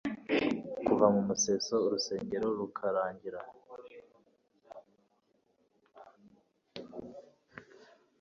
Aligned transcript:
kuva 0.85 1.05
mu 1.13 1.21
museso 1.27 1.73
urusengero 1.85 2.47
rukarangira 2.59 3.39